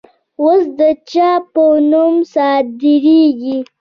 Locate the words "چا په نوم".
1.11-2.15